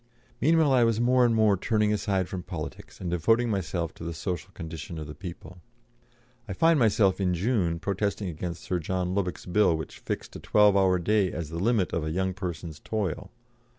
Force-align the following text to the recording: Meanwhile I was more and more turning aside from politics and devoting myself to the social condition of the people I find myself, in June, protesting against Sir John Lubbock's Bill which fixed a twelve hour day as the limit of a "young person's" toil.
Meanwhile 0.41 0.71
I 0.73 0.83
was 0.83 0.99
more 0.99 1.23
and 1.25 1.35
more 1.35 1.55
turning 1.55 1.93
aside 1.93 2.27
from 2.27 2.41
politics 2.41 2.99
and 2.99 3.11
devoting 3.11 3.51
myself 3.51 3.93
to 3.93 4.03
the 4.03 4.15
social 4.15 4.51
condition 4.53 4.97
of 4.97 5.05
the 5.05 5.13
people 5.13 5.61
I 6.47 6.53
find 6.53 6.79
myself, 6.79 7.21
in 7.21 7.35
June, 7.35 7.77
protesting 7.77 8.27
against 8.27 8.63
Sir 8.63 8.79
John 8.79 9.13
Lubbock's 9.13 9.45
Bill 9.45 9.77
which 9.77 9.99
fixed 9.99 10.35
a 10.35 10.39
twelve 10.39 10.75
hour 10.75 10.97
day 10.97 11.31
as 11.31 11.49
the 11.49 11.59
limit 11.59 11.93
of 11.93 12.03
a 12.03 12.09
"young 12.09 12.33
person's" 12.33 12.79
toil. 12.79 13.29